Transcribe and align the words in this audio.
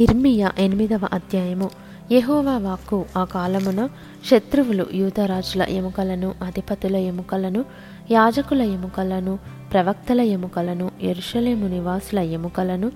ఇర్మియా 0.00 0.52
ఎనిమిదవ 0.58 1.00
అధ్యాయము. 1.12 1.70
యహోవా 2.12 2.58
వాక్కు 2.58 3.04
ఆ 3.16 3.24
కాలమున 3.24 3.88
శత్రువులు 4.30 4.86
యూతరాజుల 4.94 5.62
ఎముకలను 5.62 6.34
అధిపతుల 6.42 6.96
ఎముకలను 6.96 7.64
యాజకుల 8.10 8.62
ఎముకలను 8.62 9.38
ప్రవక్తల 9.72 10.20
ఎముకలను 10.20 10.90
ఎరుషలేము 11.02 11.68
నివాసుల 11.68 12.18
ఎముకలను 12.18 12.90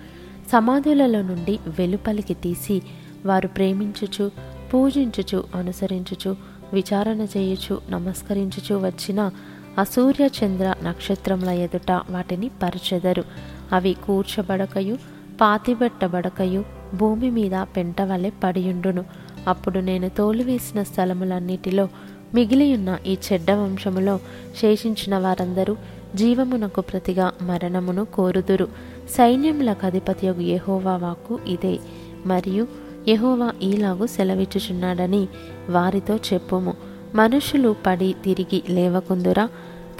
సమాధులలో 0.53 1.23
నుండి 1.23 1.59
వెలుపలికి 1.79 2.35
తీసి 2.35 2.83
వారు 3.27 3.49
ప్రేమించుచు 3.49 4.31
పూజించుచు 4.75 5.45
అనుసరించుచు 5.55 6.37
విచారణ 6.73 7.21
చేయుచు 7.21 7.81
నమస్కరించుచు 7.91 8.75
వచ్చిన 8.75 9.31
అసూర్య 9.79 10.29
చంద్ర 10.45 10.75
నక్షత్రముల 10.85 11.49
ఎదుట 11.49 12.01
వాటిని 12.11 12.51
పరచెదరు. 12.63 13.25
అవి 13.73 13.97
కూర్చబడకయు 14.07 14.99
పాతిబెట్టబడకయు 15.41 16.78
భూమి 16.95 17.31
మీద 17.31 17.63
పెంట 17.63 18.03
వలె 18.03 18.31
పడియుండును. 18.45 19.05
అప్పుడు 19.49 19.79
నేను 19.79 20.09
తోలివేసిన 20.09 20.83
స్థలములన్నిటిలో 20.83 21.89
మిగిలియున్న 22.35 22.99
ఈ 23.07 23.19
చెడ్డ 23.33 23.51
వంశములో 23.51 24.19
శేషించిన 24.61 25.19
వారందరూ 25.19 25.77
జీవమునకు 26.15 26.81
ప్రతిగా 26.81 27.33
మరణమును 27.43 28.05
కోరుదురు. 28.05 28.69
సైన్యములకు 29.11 29.87
అధిపతి 29.87 30.27
యహోవా 30.27 30.97
వాక్కు 30.97 31.39
ఇదే. 31.47 31.79
మరియు 32.27 32.69
యహోవా 33.09 33.53
ఈలాగు 33.63 34.07
సెలవిచ్చుచున్నాడని 34.07 35.29
వారితో 35.71 36.17
చెప్పుము. 36.17 36.75
మనుషులు 37.15 37.77
పడి 37.87 38.15
తిరిగి 38.25 38.63
లేవకుందురా. 38.71 39.49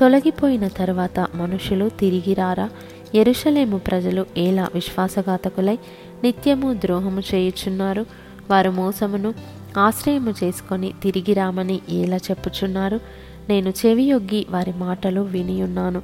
తొలగిపోయిన 0.01 0.69
తరువాత 0.69 1.27
మనుషులు 1.35 1.89
తిరిగిరారా? 1.89 2.71
ఎరుషలేము 3.15 3.79
ప్రజలు 3.79 4.27
ఎలా 4.37 4.69
విశ్వాసఘాతకులై 4.75 5.79
నిత్యము 6.25 6.73
ద్రోహము 6.73 7.23
చేయుచున్నారు? 7.35 8.07
వారు 8.51 8.71
మోసమును 8.71 9.35
ఆశ్రయము 9.79 10.35
చేసుకొని 10.45 10.93
తిరిగి 11.03 11.35
రామని 11.35 11.81
ఎలా 11.89 12.17
చెప్పుచున్నారు? 12.17 13.01
నేను 13.49 13.73
చెవియొగ్గి 13.87 14.47
వారి 14.51 14.73
మాటలు 14.73 15.21
వినియున్నాను. 15.21 16.03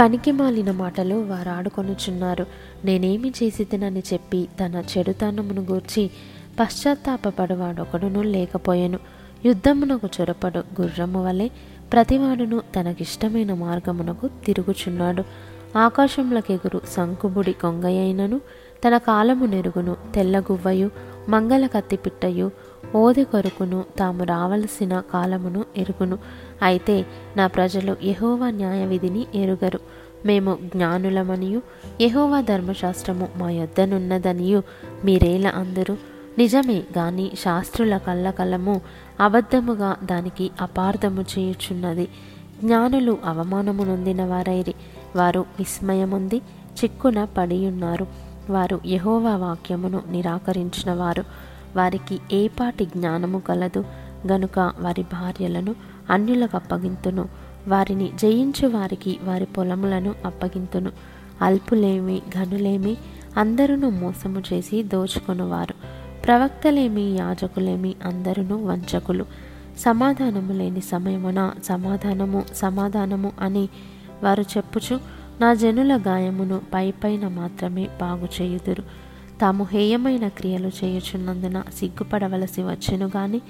పనికి 0.00 0.32
మాలిన 0.32 0.70
మాటలు 0.70 1.14
వారు 1.14 1.50
ఆడుకొనుచున్నారు. 1.50 2.46
నేనేమి 2.84 3.30
చేసి 3.30 3.64
తినని 3.64 4.02
చెప్పి 4.12 4.48
తన 4.60 4.82
చెడుతనమును 4.98 5.62
గూర్చి 5.62 6.10
పశ్చాత్తాపపడువాడొకడును 6.60 8.22
లేకపోయాను. 8.22 8.98
యుద్ధమునకు 9.44 10.08
చొరపడు 10.20 10.58
గుర్రము 10.58 11.26
వలె 11.26 11.48
ప్రతివాడును 11.92 12.62
తనకిష్టమైన 12.76 13.54
మార్గమునకు 13.54 14.28
తిరుగుచున్నాడు. 14.46 15.24
ఆకాశంలకెగురు 15.76 16.80
శంకుబుడి 16.96 17.52
కొంగయైనను 17.52 18.40
తన 18.86 18.98
కాలము 18.98 19.46
నెరుగును 19.46 19.96
తెల్లగువ్వయు 20.14 20.90
మంగళ 21.28 21.66
కత్తిపిట్టయు 21.66 22.50
ఓది 22.94 23.24
కొరుకును 23.24 23.84
తాము 23.98 24.24
రావలసిన 24.24 25.02
కాలమును 25.12 25.64
ఎరుగును. 25.76 26.18
అయితే 26.62 27.06
నా 27.36 27.46
ప్రజలు 27.46 27.96
యహోవా 28.04 28.50
న్యాయ 28.50 28.86
విధిని 28.86 29.26
ఎరుగరు. 29.34 29.80
మేము 30.26 30.58
జ్ఞానులమనియు 30.64 31.62
యహోవా 32.00 32.40
ధర్మశాస్త్రము 32.40 33.28
మా 33.36 33.50
యొద్దనున్నదనియు 33.50 34.62
మీరేలా 35.04 35.50
అందరూ. 35.50 35.96
నిజమే 36.38 36.82
గాని 36.98 37.30
శాస్త్రుల 37.38 37.96
కళ్ళకలము 37.96 38.80
అబద్ధముగా 39.20 39.96
దానికి 40.04 40.50
అపార్థము 40.60 41.24
చేయుచున్నది. 41.38 42.08
జ్ఞానులు 42.64 43.18
అవమానము 43.24 43.84
నొందిన 43.84 44.24
వారైరి. 44.24 44.74
వారు 45.16 45.40
విస్మయముంది 45.58 46.36
చిక్కున 46.84 47.24
పడియున్నారు. 47.24 48.06
వారు 48.50 48.80
యహోవా 48.86 49.36
వాక్యమును 49.36 50.02
నిరాకరించిన 50.10 50.92
వారు 50.92 51.24
వారికి 51.76 52.18
ఏపాటి 52.32 52.84
జ్ఞానము 52.84 53.38
కలదు. 53.38 53.84
గనుక 54.26 54.72
వారి 54.80 55.02
భార్యలను 55.02 55.74
అన్యులకు 56.10 56.56
అప్పగింతును. 56.56 57.28
వారిని 57.68 58.10
జయించు 58.22 58.68
వారికి 58.68 59.18
వారి 59.22 59.44
పొలములను 59.44 60.14
అప్పగింతును. 60.24 60.92
అల్పులేమి 61.42 62.22
ఘనులేమి 62.34 62.96
అందరూ 63.36 63.76
మోసము 63.76 64.42
చేసి 64.52 64.82
దోచుకొనువారు. 64.82 65.74
ప్రవక్తలేమి 66.24 67.02
యాజకులేమి 67.02 67.94
అందరూ 68.04 68.42
వంచకులు. 68.42 69.26
సమాధానము 69.78 70.52
లేని 70.52 70.80
సమయమున 70.80 71.52
సమాధానము 71.64 72.42
సమాధానము 72.54 73.32
అని 73.40 73.68
వారు 74.24 74.42
చెప్పుచు 74.42 75.00
నా 75.40 75.54
జనుల 75.54 75.96
గాయమును 75.96 76.60
పై 76.74 76.90
పైన 76.90 77.28
మాత్రమే 77.28 77.88
బాగు 78.00 78.28
చేయుదురు. 78.40 78.82
తాము 79.40 79.68
హేయమైన 79.72 80.28
క్రియలు 80.28 80.68
చేయుచున్నందున 80.68 81.62
సిగ్గుపడవలసి 81.78 82.62
వచ్చెను 82.62 83.10
గాని 83.16 83.40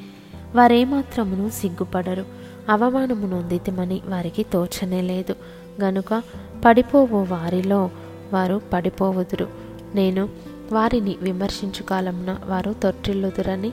వారేమాత్రమును 0.55 1.51
సిగ్గుపడరు. 1.51 2.25
అవమానము 2.69 3.27
నొందితమని 3.27 4.01
వారికి 4.07 4.43
తోచనే 4.43 5.03
లేదు. 5.03 5.35
గనుక 5.83 6.23
పడిపోవు 6.65 7.25
వారిలో 7.25 7.91
వారు 8.33 8.61
పడిపోవుదురు. 8.73 9.49
నేను 9.95 10.29
వారిని 10.73 11.17
విమర్శించు 11.23 11.83
కాలమున 11.83 12.37
వారు 12.47 12.73
తొట్టిల్లుదురని 12.73 13.73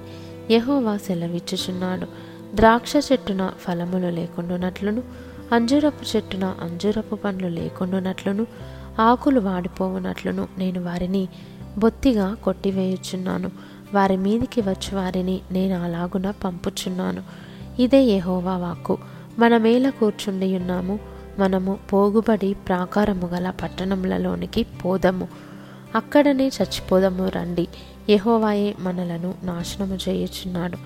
యహోవా 0.52 0.98
సెలవిచ్చుచున్నాడు. 0.98 2.08
ద్రాక్ష 2.56 2.94
చెట్టున 3.12 3.52
ఫలములు 3.60 4.08
లేకుండానట్లును 4.08 5.04
అంజూరపు 5.52 6.16
చెట్టున 6.16 6.56
అంజూరపు 6.62 7.16
పండ్లు 7.16 7.48
లేకుండునట్లును 7.48 8.48
ఆకులు 9.00 9.40
వాడిపోవునట్లును 9.40 10.48
నేను 10.58 10.84
వారిని 10.84 11.28
బొత్తిగా 11.78 12.34
కొట్టివేయుచున్నాను. 12.34 13.52
వారి 13.94 14.18
మీదికి 14.18 14.62
వచ్చి 14.62 14.96
వారిని 14.96 15.42
నేను 15.52 15.84
అలాగున 15.84 16.32
పంపుచున్నాను. 16.32 17.24
ఇదే 17.80 18.04
యహోవా 18.04 18.58
వాక్కు. 18.58 18.98
మనమేల 19.40 19.90
కూర్చుండి 19.90 20.56
ఉన్నాము 20.56 21.00
మనము 21.40 21.78
పోగుబడి 21.94 22.54
ప్రాకారము 22.54 23.28
గల 23.28 23.50
పట్టణములలోనికి 23.50 24.64
పోదము. 24.64 25.28
అక్కడనే 25.96 26.48
చచ్చిపోదము 26.48 27.28
రండి. 27.28 27.68
యహోవాయే 28.10 28.76
మనలను 28.80 29.34
నాశనము 29.44 29.98
చేయుచున్నాడు. 30.10 30.78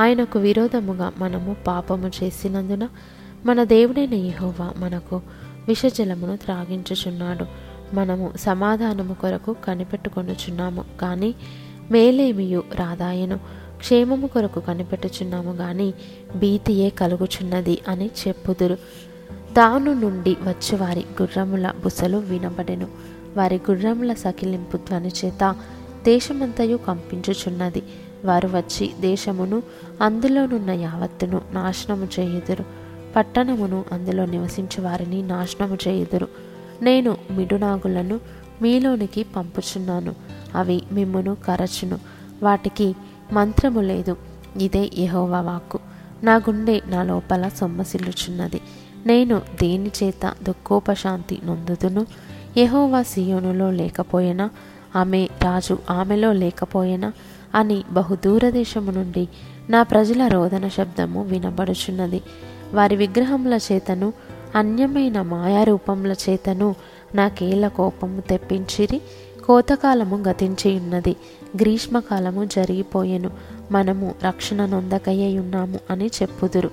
ఆయనకు 0.00 0.38
విరోధముగా 0.38 1.12
మనము 1.18 1.56
పాపము 1.66 2.10
చేసినందున 2.22 2.88
మన 3.46 3.64
దేవుడైన 3.64 4.14
యహోవా 4.14 4.72
మనకు 4.76 5.20
విషజలమును 5.68 6.36
త్రాగించుచున్నాడు. 6.36 7.46
మనము 7.94 8.32
సమాధానము 8.36 9.14
కొరకు 9.14 9.56
కనిపెట్టుకొనుచున్నాము. 9.64 10.84
కానీ 11.00 11.34
మేలేమియు 11.90 12.62
రాదాయను? 12.74 13.36
క్షేమము 13.78 14.26
కొరకు 14.26 14.60
కనిపెట్టుచున్నాము 14.60 15.52
గాని 15.52 15.94
భీతియే 16.36 16.90
కలుగుచున్నది 16.90 17.78
అని 17.88 18.10
చెప్పుదురు. 18.28 18.74
దాను 19.52 19.92
నుండి 19.92 20.36
వచ్చి 20.42 20.76
వారి 20.76 21.04
గుర్రముల 21.22 21.72
బుసలు 21.84 22.16
వినబడెను. 22.16 22.86
వారి 23.36 23.60
గుర్రముల 23.70 24.12
సకిలింపు 24.12 24.76
ధ్వని 24.76 25.12
చేత 25.24 25.56
దేశమంతయు 26.04 26.76
కంపించుచున్నది. 26.76 27.82
వారు 28.24 28.48
వచ్చి 28.48 28.90
దేశమును 29.00 29.62
అందులోనున్న 30.00 30.70
యావత్తును 30.70 31.40
నాశనము 31.52 32.08
చేయుదురు. 32.20 32.79
పట్టణమును 33.16 33.84
అందులో 33.92 34.26
నివసించే 34.26 34.84
వారిని 34.84 35.22
నాశనము 35.22 35.78
చేయుదురు. 35.88 36.28
నేను 36.82 37.16
మిడునాగులను 37.30 38.20
మీలోనికి 38.62 39.22
పంపుచున్నాను. 39.22 40.14
అవి 40.54 40.82
మిమ్మును 40.92 41.34
కరచును. 41.34 41.98
వాటికి 42.42 42.96
మంత్రము 43.32 43.80
లేదు. 43.80 44.16
ఇదే 44.60 44.90
యహోవా 44.98 45.40
వాక్కు. 45.40 45.78
నా 46.22 46.36
గుండె 46.36 46.80
నా 46.86 47.02
లోపల 47.02 47.48
సొమ్మసిల్లుచున్నది. 47.48 48.60
నేను 49.06 49.42
దేని 49.62 49.90
చేత 50.02 50.34
దుఃఖోపశాంతి 50.42 51.40
నొందుదును? 51.44 52.06
యహోవా 52.56 53.02
సియోనులో 53.02 53.70
లేకపోయినా? 53.70 54.50
ఆమె 54.96 55.28
రాజు 55.42 55.78
ఆమెలో 55.90 56.32
లేకపోయినా? 56.32 57.12
అని 57.54 57.84
బహుదూరదేశము 57.92 58.90
నుండి 58.90 59.28
నా 59.70 59.82
ప్రజల 59.82 60.26
రోదన 60.26 60.68
శబ్దము 60.68 61.22
వినబడుచున్నది. 61.24 62.22
వారి 62.74 62.96
విగ్రహముల 62.96 63.58
చేతను 63.72 64.12
అన్యమైన 64.54 65.22
మాయారూపముల 65.22 66.12
చేతను 66.12 66.74
నాకేల 67.14 67.68
కోపము 67.68 68.20
తెప్పించిరి. 68.20 69.00
కోతకాలము 69.46 70.16
గతించి 70.16 70.76
ఉన్నది 70.76 71.16
గ్రీష్మకాలము 71.60 72.44
జరిగిపోయెను. 72.44 73.30
మనము 73.72 74.14
రక్షణ 74.24 74.66
నొందకయ్యై 74.66 75.38
ఉన్నాము 75.38 75.78
అని 75.90 76.06
చెప్పుదురు. 76.06 76.70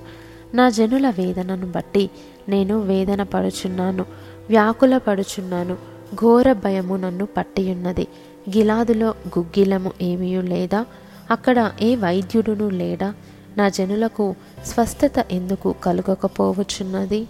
నా 0.54 0.70
జనుల 0.70 1.10
వేదనను 1.10 1.66
బట్టి 1.66 2.10
నేను 2.48 2.80
వేదన 2.80 3.22
పడుచున్నాను. 3.22 4.04
వ్యాకుల 4.48 4.98
పడుచున్నాను. 4.98 5.76
ఘోర 6.14 6.52
భయము 6.52 6.96
నన్ను 6.96 7.26
పట్టియున్నది. 7.26 8.06
గిలాదులో 8.56 9.08
గుగ్గిలము 9.08 9.92
ఏమీ 10.02 10.42
లేదా? 10.42 10.86
అక్కడ 11.30 11.72
ఏ 11.80 11.96
వైద్యుడును 11.96 12.68
లేడా? 12.68 13.14
నా 13.58 13.66
జనులకు 13.68 14.24
స్వస్థత 14.64 15.24
ఎందుకు 15.30 15.68
కలుగకపోవచ్చున్నది? 15.84 17.20